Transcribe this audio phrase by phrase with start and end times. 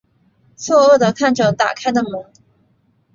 [0.55, 2.25] 错愕的看着打开的门